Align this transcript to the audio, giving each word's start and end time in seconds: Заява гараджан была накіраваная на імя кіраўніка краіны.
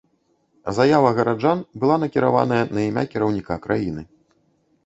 Заява 0.77 1.11
гараджан 1.19 1.59
была 1.83 1.95
накіраваная 2.05 2.59
на 2.79 2.87
імя 2.89 3.05
кіраўніка 3.13 3.59
краіны. 3.67 4.01